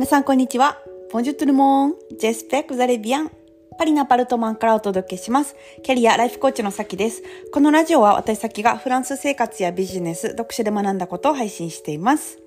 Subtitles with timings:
[0.00, 0.78] 皆さんこんにちは。
[1.10, 1.94] ポンジュトゥルモン。
[2.18, 3.30] ジェスペック・ザ・レビアン
[3.78, 5.54] パリのアパルトマンからお届けします。
[5.82, 7.22] キャリアライフコーチのさきです。
[7.52, 12.38] このラジオは私さきがフランス生活やビジネス、読書で学んだことを配信しています。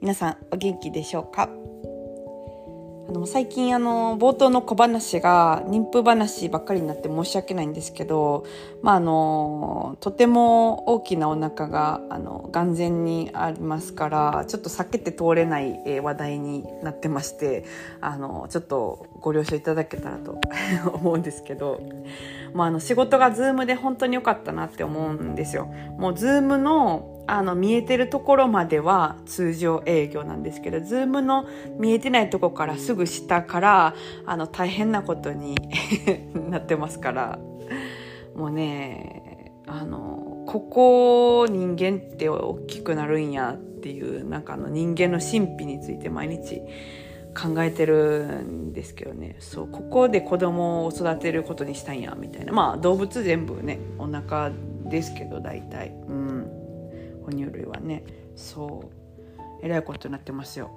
[0.00, 1.50] 皆さんお元気でしょうか？
[3.12, 8.46] あの最近あの冒頭の小話が妊婦話ばっかりになって申し訳ないんですけど、
[8.80, 17.66] まあ、あのとても大きなお腹があの眼前にありますからちょっと避けて通れない話題になってまして
[18.00, 20.38] あのちょっとご了承いただけたらと
[20.94, 21.82] 思うんですけど、
[22.54, 25.66] まあ、あの仕事が Zoom で本当に良かったなって思うんですよ。
[25.98, 31.46] もう Zoom のあの見えてるところまでは通常営業なんですけど、ズームの
[31.78, 33.94] 見えてないとこからすぐ下から
[34.26, 35.54] あの大変なことに
[36.50, 37.38] なってますから、
[38.34, 46.62] もうね、あの、ここ人間って大きくなるんやっていう、なんかあの人間の神秘について毎日
[47.34, 49.36] 考えてるんですけどね。
[49.38, 52.52] そう、ここで子供を育てることにしたんや、みたいな。
[52.52, 54.52] まあ動物全部ね、お腹
[54.84, 55.94] ですけど大体。
[56.08, 56.31] うん。
[57.24, 58.04] 哺乳類はね
[58.36, 59.02] そう
[59.62, 60.70] えらいことになってますよ。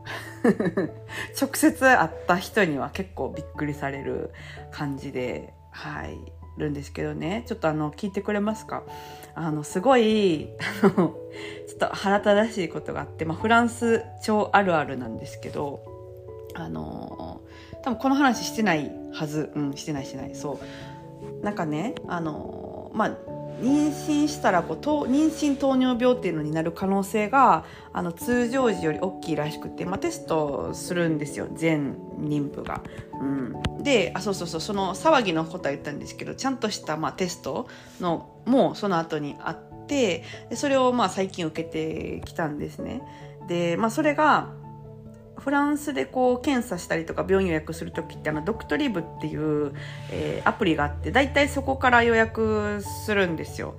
[1.41, 4.31] 直接会った人には結構びっくりされる
[4.71, 6.19] 感じではい
[6.57, 7.43] るんですけどね。
[7.47, 8.83] ちょっとあの聞いてくれますか？
[9.33, 10.49] あのすごい
[10.83, 11.13] あのちょ
[11.75, 15.83] っと腹立たしいことがあって、まあ、フランス超あるあるなんですけど
[16.53, 17.41] あの
[17.81, 19.51] 多分この話してないはず。
[19.55, 20.35] うんしてないしてない。
[20.35, 20.59] そ
[21.41, 21.43] う。
[21.43, 23.17] なんかねあのまあ
[23.61, 24.77] 妊娠したらこう
[25.09, 32.81] 妊娠糖尿病っていうのになる可能性があの通常時より大きいらしくて、まあ、テストするんですよ全妊婦が。
[33.21, 37.67] うん、であそうそうそうその騒ぎのことは言ったんですけどちゃんとした、まあ、テスト
[38.01, 43.01] のもその後にあってでそれをまあ最近受けてきたんですね。
[43.47, 44.49] で、まあ、それが
[45.37, 49.73] フランスでこう検査したりとか病院予約する時ってあのドクトリブっていう、
[50.11, 53.75] えー、アプリがあって大体そこから予約するんですよ。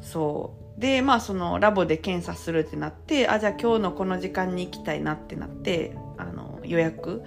[0.00, 7.22] そうでまあそのラボで検査するってなってあじゃあ今日のこの時間に行きたいなってなってあの予約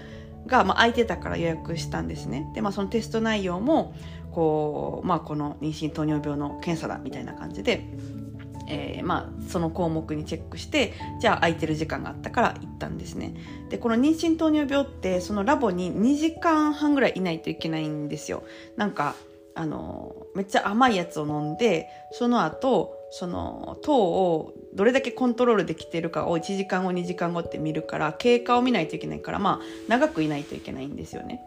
[0.47, 2.49] が、まあ、空いてたから予約したんですね。
[2.53, 3.93] でまあそのテスト内容も
[4.31, 7.85] こう、まあ、この妊娠糖尿病の検査だみたいな感じで
[8.67, 13.33] えー、まあ、その項目にチェックしてじゃあ空いてる時間があったから行ったんですね。
[13.69, 18.43] でこの妊娠糖尿病ってそのラボに2時間半ぐらいいないといけないんですよ。
[18.75, 19.15] なんか
[19.55, 31.41] あのめっちゃ甘いやつを飲んでその後その糖をどれだけコントロールできてるかを1時間後2時間後って見るから経過を見ないといけないからまあ長くいないといけないんですよね。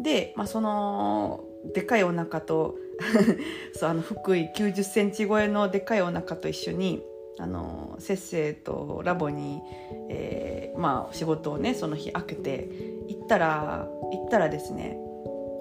[0.00, 1.40] で、まあ、その
[1.74, 2.76] でかいお腹と
[3.74, 7.02] そうあの福井9 0センチ超えのでかいお腹と一緒に
[7.38, 9.60] あのせっせとラボに、
[10.08, 12.68] えー、まあ、仕事をねその日開けて
[13.08, 14.96] 行ったら行ったらですね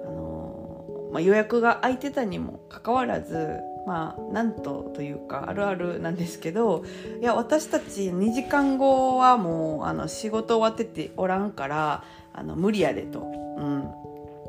[0.06, 6.86] あの、まあ、予約が空いてたにもかかわらずまあなんとというかあるあるなんですけど
[7.20, 13.20] いや私たち2時間後はもうあの仕事終わってておらんからあの無理やでと。
[13.58, 14.05] うん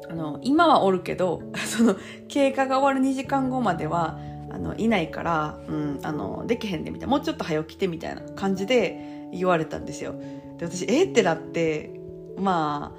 [0.08, 1.96] あの今はおるけど その
[2.28, 4.18] 経過が終わる2時間後までは
[4.50, 10.14] あのいないから、うん、あのできへんでみたいなもうちょっと早起きてみたいな感じで言われたんですよ。
[10.58, 12.00] で私えー、ってなって
[12.38, 12.94] ま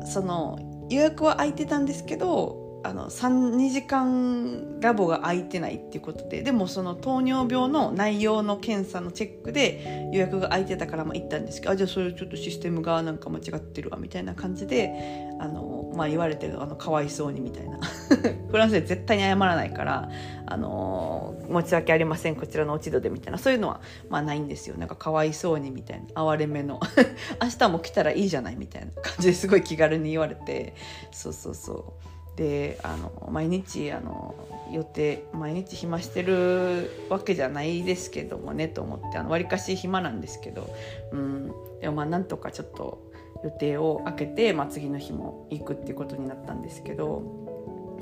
[0.00, 0.58] あその
[0.90, 14.92] 予約は空いてたんですけどあの2時間ラボが空いてないっていうことででもその糖尿病の内容の検査のチェックで予約が空いてたからまあ行ったんですけどあじゃあそれちょっとシステムがなんか間違ってるわみたいな感じで
[15.40, 17.78] あの、まあ、言われてるあのかわいそうにみたいな。
[18.50, 20.10] フランスで絶対に謝らないから
[20.46, 23.38] あの申し訳ありませんこちらの落ち度でみたいな。
[23.38, 23.80] そういうのは
[24.10, 24.76] まあないんですよ。
[24.76, 26.30] なんかかわいそうにみたいな。
[26.30, 26.80] 哀れめの。
[27.42, 30.74] 明日も来たらいいじゃないみたいな感じですごい気軽に言われて。
[31.12, 32.14] そうそうそう。
[32.36, 34.34] であの毎日あの
[34.72, 40.68] 予定毎日暇してるわけじゃないですけどもねと思ってわりかし暇なんですけど、
[41.12, 43.12] うん、でもまあなんとかちょっと
[43.44, 47.44] 予定を空けて、まあ、次の日も行くっていうことになったんですけど。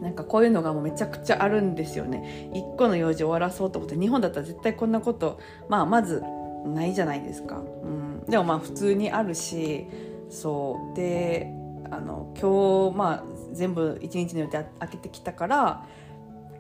[0.01, 2.51] なんかこういうのがもうめちゃくちゃあるんですよね。
[2.53, 6.25] 一個の用事終わらそうと思って日本だったら絶対こんなこと、まあ、まず
[6.67, 7.63] ないじゃないですか。
[7.85, 9.87] うん、でもまあ普通にあるし
[10.29, 11.47] そうで
[11.93, 15.87] あの今日まあ全部一日の予定開けてきたから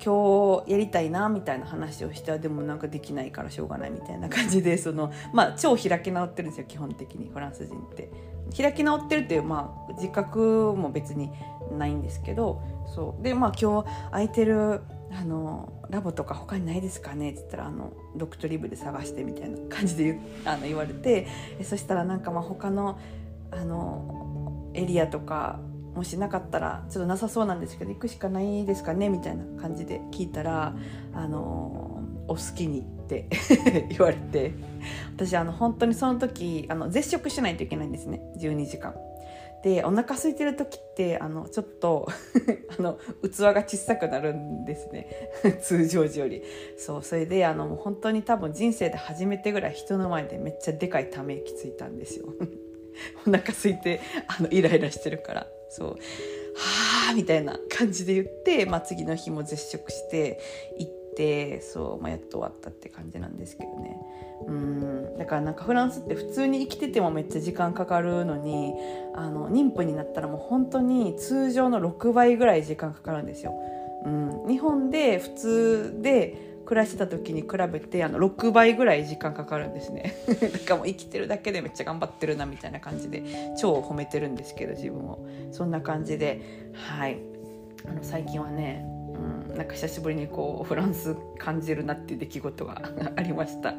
[0.04, 8.10] 今日やりたいなみたいな話をしてでもなんかできないからしょうがないみたいな感じでその、まあ、超開き直ってるんですよ基本的にフランス人って。
[8.54, 11.30] 開き直ってるっていう、まあ、自覚も別に
[11.78, 12.60] ないんですけど
[12.94, 17.30] そうでまあ今日空いてるあのラボとか他にないですかね？
[17.30, 21.28] って言ったらあのドクトリブで探してみたいな感じで言あの言われて
[21.62, 22.98] そしたらなんかまあ他の
[23.50, 24.21] あの
[24.74, 25.60] エリアとか
[25.94, 30.74] もしなかったらちょっとなさそうなんですけど行くしかないですかねみたいな感じで聞いたら
[31.12, 33.28] あのお好きにって
[33.90, 34.52] 言われて
[35.14, 38.22] 私あの本当にその時あの絶食しないといけないんですね。
[38.38, 38.94] 12時間。
[39.62, 42.08] でお腹空いてる時ってあのちょっと
[42.76, 45.06] あの器が小さくなるんですね。
[45.62, 46.42] 通常時より。
[46.78, 52.34] そうそれであのもう本当に多分人生で初めてぐらい人の前でめっちゃでかいため息ついたんですよ。
[53.26, 55.46] お腹空いてあのイライラしてるから。
[55.68, 55.88] そう。
[55.88, 60.38] はあみたいな感じで言って、まあ、次の日も絶食して
[60.78, 63.96] 行ってそう、まあ、やっと終わったって感じなんですけどね。
[64.46, 65.18] うん。
[65.18, 68.74] だからなんかフランスって普通に生きててもめっちゃ時間かかるのに
[69.14, 73.54] あの妊婦になったらもう本当に通常の6倍ぐらい時間かかるんですよ。
[74.04, 80.14] うん、日本で普通で暮らしてた時に比べてあの6倍ぐらい時間かかるんですね。
[80.40, 83.22] だからもう生きてるだけでめっちゃ頑張ってるなみたいな感じで
[83.60, 85.18] 超褒めてるんですけど自分を。
[85.50, 86.40] そんな感じで
[86.72, 87.18] はい。
[87.86, 88.86] あの最近はね、
[89.50, 92.80] うん、なんか久しぶりにこうフランス感じるなっていう出来事が
[93.16, 93.74] ありました。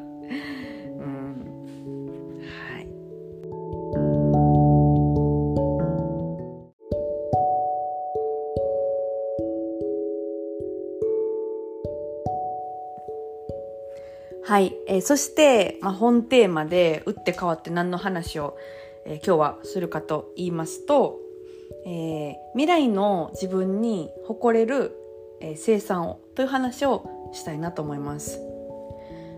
[14.54, 18.56] はい、えー、そして、まあ、本テーマで打って変わって何の話を、
[19.04, 21.18] えー、今日はするかと言いますと、
[21.84, 24.92] えー、未来の自分に誇れる、
[25.40, 28.53] え生産をという話をしたいなと思います。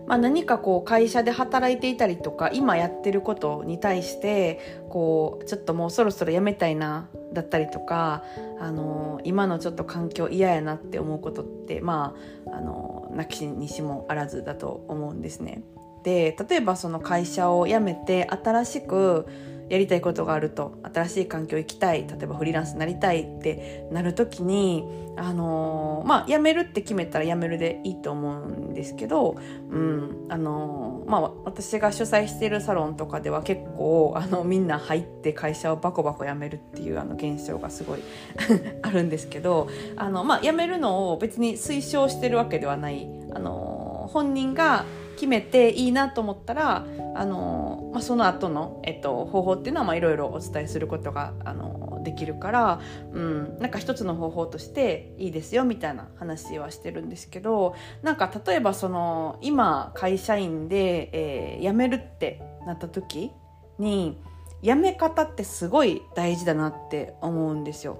[0.07, 8.23] まあ、何かこう会社で働いていたりとか今やってることに対してこうちょっともうそろそろ辞めたいなだったりとか、
[8.59, 12.15] あの今のちょっと環境嫌やなって思うことってま
[12.47, 15.61] あ、あのなきにしもあらずだと思うんですね。
[16.03, 19.27] で例えばその会社を辞めて新しく
[19.69, 24.85] やりたいことがあると新しい環境行きたい例えばフリーランスになりたいってなる時に
[25.17, 29.35] あのー、まあ辞めるって決めたら辞めるでいいと思うんですけど、
[29.69, 37.99] うんあのー、まあ、私が主催しているサロンとかでは結構あのみんな入って会社をバコバコ辞めるっていうあの現象がすごい
[38.83, 44.85] あるんですけどあの、まあ、辞めるのを別に推奨してるわけではない、あのー、本人が
[45.17, 46.85] 決めていいなと思ったら
[47.15, 52.79] あの、まあ、その後の、えっと、方法っていうのはいろいろお伝えすることがあのできるから、
[53.11, 63.31] うん、なんか一つの方法としていいですよみたいな話はしてるんですけどなんか例えばその今会社員で、えー、辞めるってなった時
[63.79, 64.21] に
[64.61, 67.99] 辞め方ってすごい大事だなって思うんですよ。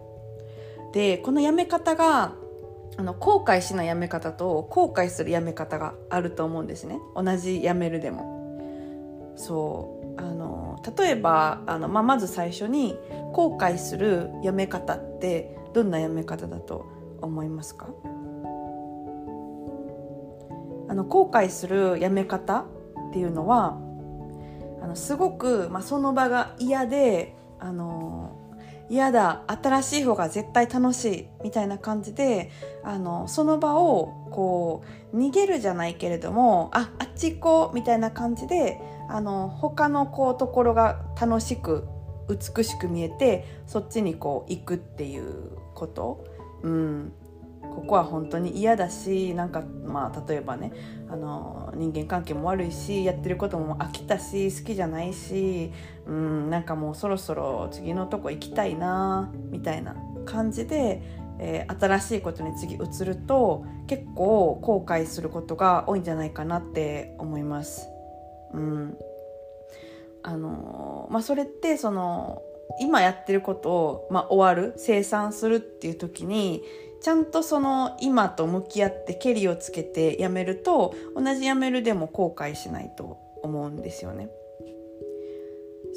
[0.94, 2.34] でこの辞め方が
[2.95, 7.00] あの後悔しないやめ方と後悔するやめ方があると思うんですね。
[7.16, 9.34] 同じやめるでも。
[9.36, 9.98] そう。
[10.19, 12.98] あの例えばあの、まあ、まず最初に
[13.34, 16.88] 後悔するやめ方ってどんなやめ方だと
[17.22, 17.88] 思いますか？
[20.90, 22.66] あの後悔するやめ方
[23.10, 23.78] っていうのは
[24.81, 28.27] あのすごく、まあ、その場が嫌であの
[28.89, 32.51] 嫌だ新しい方が絶対楽しいみたいな感じで
[32.84, 41.88] あのその場をこう逃げるじゃないけれどもああっち行こうみたいな感じであの他のこうところが楽しく
[42.30, 46.26] 美しく見えてそっちにこう行くっていうこと、
[46.64, 47.14] うん、
[47.78, 50.74] ここは本当に嫌だしなんかまあ例えばね
[51.12, 55.72] あの人間関係も悪いしやってることも飽きたし好きじゃないし
[56.07, 61.04] うんなんかもうそろそろ次のとこ行きたいなみたいな感じで、
[61.38, 67.88] えー、新しいことに次移ると結構後悔することが多いんじゃないかなって思います。
[68.54, 68.98] うん
[70.24, 72.42] あのまあ、それってその
[72.81, 76.64] 今やってることを、まあ、終わる生産するっていう時に
[77.01, 84.30] ちゃんとその今と向き合ってケリをつけてやめると同じやめるでも後悔しないと思うんですよね。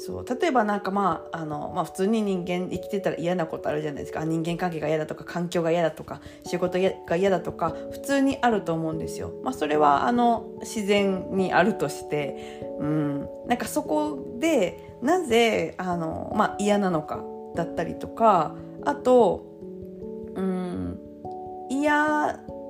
[0.03, 9.31] そう例えばなんかまああの、まあ、普通に人間生きてたら嫌なことあるじゃないですか人間関係が嫌だとか環境が嫌だとか仕事が嫌だとか普通にあると思うんですよ。
[9.43, 17.23] まあ、それはあの自然にあるとして、うん、なんかそこでなぜあの、まあ、嫌なのか
[17.55, 19.50] だったりとかあと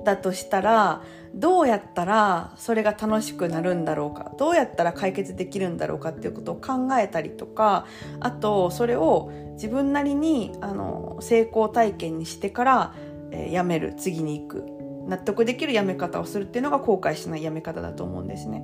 [0.04, 1.02] だとしたら
[1.34, 7.86] どうやったらそれが楽しくなるんだろうかどうやったら解決できるんだろうかっていうことを考えたりとか
[8.20, 12.94] あとそれを自分なりにあの成功体験にしてから、
[13.30, 14.64] えー、やめる次に行く
[15.08, 18.62] 納得できるやめ方をするっていうのが後悔しないやめ方だと思うんですね。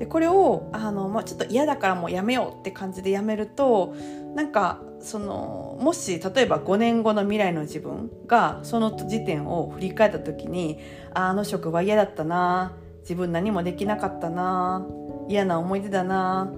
[0.00, 3.94] でこれをあの、まあ、ちょっと嫌だからもうやめようって感じでやめると
[4.34, 10.78] なんかそのもし例えば5年後の未来の自分がその時点を振り返った時に
[11.12, 14.86] あの職場嫌だったな自分何もできなかったな
[15.28, 16.50] 嫌な思い出だな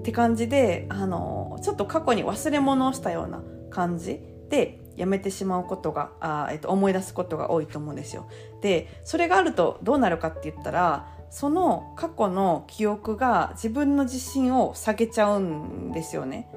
[0.00, 8.26] って感じであのちょっと過去に忘れ物をしたような感じでやめてしまうことがあ、えっと、思い出すことが多いと思うんですよ。
[8.62, 16.48] でそれがあるとどうなるかって言ったらその過去の記憶が自分の自信を下げちゃうんですよね。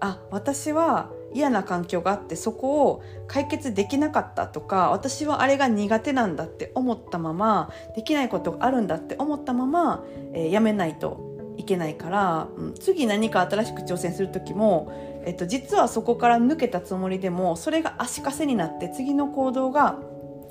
[0.00, 10.04] あ私は嫌な環境があってそこを解決できなかったとか私はあれが苦手なんだって思ったままできないことがあるんだって思ったまま、
[10.34, 14.92] えー、やめないといけないから、うん、次何か新しく挑戦する時も
[15.26, 19.98] えっと、実はそこから抜けたつもりでもそれが足かせになって次の行動が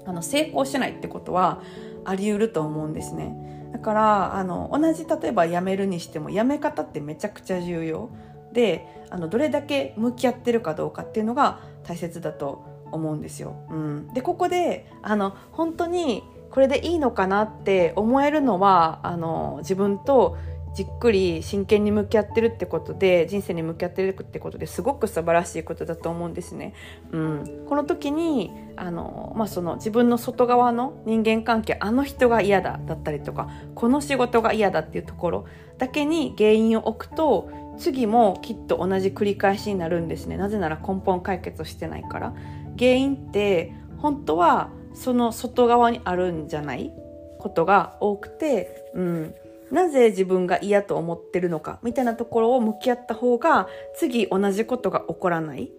[0.05, 1.61] あの成功しないってことは
[2.03, 8.09] あり得ると思うんですねだからあの同じ例えば辞めるにしても辞め方ってめちゃくちゃ重要
[8.53, 12.63] であのどれだけ向き合ってるかどうかっていうのが大切だと
[12.93, 13.57] 思うんですよ。
[13.69, 20.37] うん、でここであの本当にこれでいいのかなって思えるのはあの自分と
[20.75, 26.73] じっくり真剣に向き合ってるってことで人生に向き合ってるってことですごく素晴らしいことだと思うんですね。
[27.11, 35.45] うん、この時にあの、まあ、その自分の外側の人間関係あの人が嫌だだったりとかこの仕事が嫌だっていうところ
[35.77, 40.37] だけに原因を置くと次もきっと同じ繰り返しになるんですね。
[40.37, 42.33] なぜなら根本解決をしてないから。
[42.77, 46.91] 原因って本当はその外側にあるんじゃない？
[47.39, 49.35] ことが多くて、うん、
[49.71, 53.67] なぜ自分が嫌と思ってるのかみたいなところを向き合った方が
[53.97, 55.71] 次同じことが起こらない。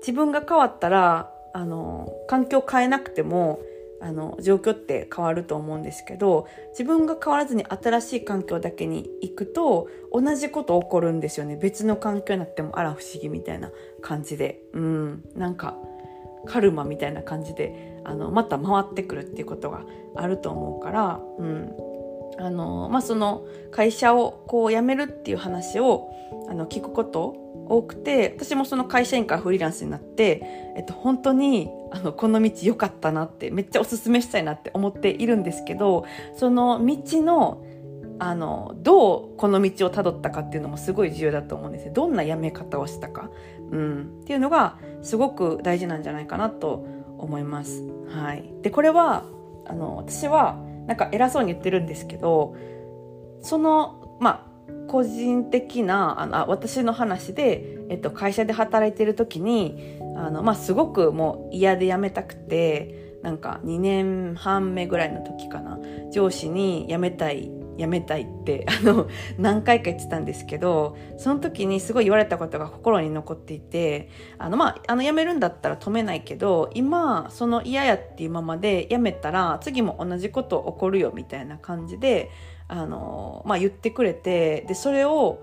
[0.00, 3.60] 自分が変わったらあの環境変えなくても
[4.00, 11.56] あの状況って変わると思うんですけど自分が変わらずに新しい環境だけに行くと同じこと起こるんですよね。
[11.56, 13.70] 別の環境になってもあら不思議みたいな
[14.02, 14.60] 感じで。
[14.74, 15.24] うん。
[15.34, 15.76] なんか
[16.46, 19.82] カルマみたいな感じであのまた回ってくるっていうことが
[20.14, 21.72] あると思うから、うん、
[22.36, 26.10] あのまあ、その会社をこう辞めるっていう話を
[26.48, 27.36] あの聞くこと
[27.66, 30.42] 多くて私もその会社員からフリーランスになって、
[30.76, 37.64] えっと、本当にあのこの道良かったなってめっちゃおすすめしたいなって思っているんですけどその道の
[38.20, 43.28] あのどうこの道をたどったかっていうのもすごい重要だと思うんですよどんな辞め方をしたか、
[43.72, 46.86] うん、っていうのがすごく大事なんじゃないかなと
[47.18, 47.82] 思います。
[48.08, 49.24] はい、でこれは
[49.66, 52.56] あの私はなんか偉そうに言ってるんですけど
[53.40, 54.54] そのまあ
[54.88, 65.78] 個人的なあの私の話で、えっと、会社で働いてる時にあの、まあ、すごくもう嫌で辞めたくてなんか2年半目ぐらいの時かな
[66.12, 69.06] 上司に辞めたい辞めたいって あの
[69.38, 82.30] 何回か言ってたんですけどその時にすごい言われたことが心に残っていてあのまああの辞めるんだったら止めないけど今その嫌やっていうままで辞めたら次も同じこと起こるよみたいな感じで
[82.68, 85.40] あの、まあ、言ってくれてでそれを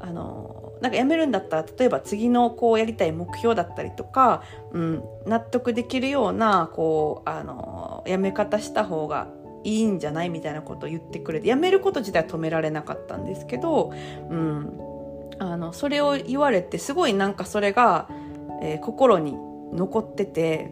[0.00, 9.28] あのなんか辞めるんだったら例えば次のこうやりたい目標だったりとか、うん、納得できるようなこうあの辞め方した方が
[9.64, 13.92] いいんじゃないみたいなことを言ってくれてやめること自体は止められなかったんですけど、
[14.30, 14.80] うん、
[15.38, 18.08] あのそれを言われてすごいなんかそれが、
[18.62, 19.36] えー、心に
[19.72, 20.70] 残ってて、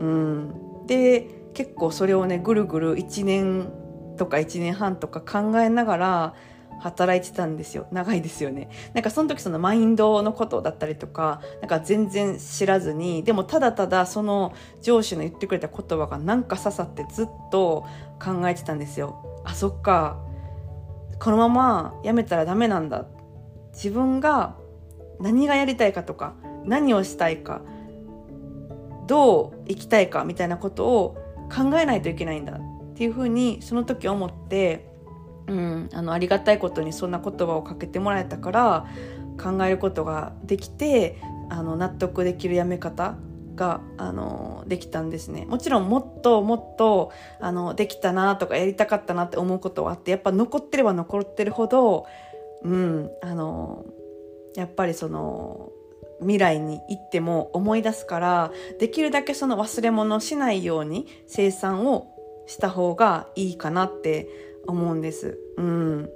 [0.00, 3.72] うん、で結構それをねぐるぐる1年
[4.16, 6.34] とか1年半とか考えながら
[6.80, 7.86] 働いてたんですよ。
[7.92, 8.70] 長いですよね。
[8.94, 17.86] なんかその時そのマインドのことだったりとかなんか全然知らずにでもただただその上司の言ってくれた言葉がなんか刺さってずっと
[18.22, 19.42] 考えてたんですよ。
[19.44, 20.18] あそっか。
[21.20, 23.04] このままやめたらダメなんだ。
[23.72, 24.56] 自分が
[25.20, 26.34] 何がやりたいかとか
[26.64, 27.62] 何をしたいか
[29.06, 31.16] どう生きたいかみたいなことを
[31.54, 32.58] 考えないといけないんだっ
[32.94, 34.89] ていうふうにその時思って
[35.50, 38.86] うん、あのありがたいことにそんな言葉をかけてもらえたから
[39.42, 43.16] 考えることができてあの納得できるやめ方
[43.56, 45.46] があのできたんですね。
[45.46, 52.06] もちろんもっともっとあのできたなとかやりたかったなって思うことはあってやっぱ残ってれば残ってるほど、
[52.62, 53.84] うん、あの
[54.54, 55.70] やっぱりその
[56.20, 62.14] 未来に行っても思い出すからできるだけその忘れ物しないように生産を
[62.46, 64.28] した方がいいかなって
[64.66, 65.38] 思うんです。
[65.56, 66.10] うん。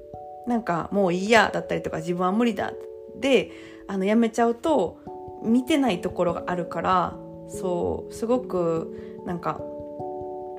[0.46, 2.72] なんかもういいやだったりとか自分は無理だ
[3.18, 3.50] で
[3.86, 4.98] あのやめちゃうと
[5.42, 7.16] 見てないところがあるから
[7.48, 9.60] そうすごくなんか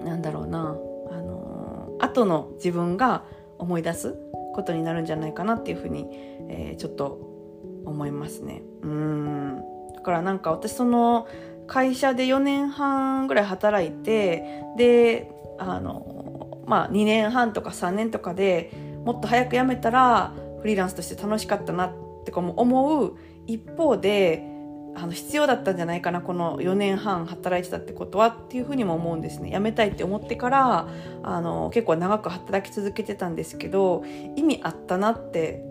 [0.03, 0.77] なんだろうな
[1.11, 3.23] あの後の自分が
[3.57, 4.15] 思い出す
[4.53, 6.07] ことになるんじゃないかなっていうふうに、
[6.49, 7.19] えー、ちょっと
[7.85, 8.63] 思いますね。
[8.81, 9.61] うん
[9.93, 11.27] だからなんか私その
[11.67, 16.24] 会社で4年半ぐらい働いてであの
[16.65, 18.71] まあ2年半とか3年とかで
[19.05, 21.93] もっと早く辞めたらフリーランスとして楽しかったなっ
[22.25, 23.17] てかも思う
[23.47, 24.43] 一方で
[24.95, 29.51] あの必要だったんじゃないかなこの4年半働いてたってことはっていうふうにも思うんですね。
[29.51, 30.87] 辞めたいって思ってから
[31.21, 34.03] あの結構長く働き続けてたんですけど
[34.37, 35.61] 意味あったなって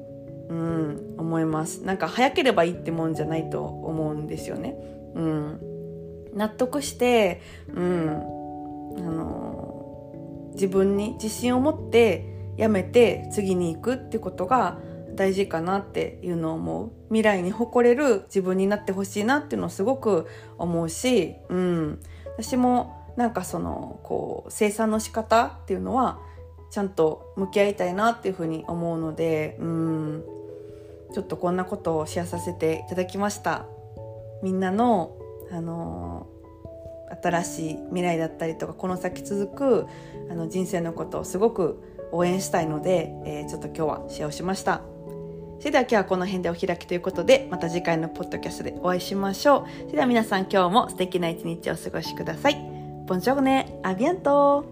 [0.51, 1.83] うん思います。
[1.85, 4.77] なんか早ければいいってもんじゃないと思うんですよね。
[5.15, 5.61] うん。
[6.35, 7.41] 納得して
[7.75, 8.09] うん。
[8.99, 9.64] あの
[10.55, 14.79] 自分に自信を持って辞めて次に行くってことが
[15.15, 20.27] 大事かなっていうのを思う未来に誇れる自分になってほしいなっていうのをすごく
[20.59, 22.01] 思うし、うん、
[22.37, 26.21] 私もなんかそのこう生産の仕方っていうのは
[26.71, 30.25] ちゃんと向き合いたいなっていうふうに思うので、うん、
[31.13, 33.67] ちょっとこんなことをシェアさせていただきました。
[34.43, 35.17] みんなの、
[35.53, 36.27] あの
[37.23, 39.87] 新しい未来だったりとかこの先続く
[40.31, 41.83] あの人生のことをすごく
[42.13, 44.83] 応援したいので、えー、ちょっと今日はシェアをしました。
[45.59, 49.81] それでは今日はこの辺でお開きということで、また次回のポッドキャストでお会いしましょう。
[49.81, 52.57] それでは皆さん今日も素敵な一日をお過ごしください。
[53.07, 54.65] ボンジョーネ、アビアント